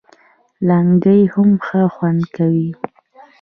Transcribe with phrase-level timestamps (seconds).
[0.67, 2.69] لنګۍ هم ښه خوند کوي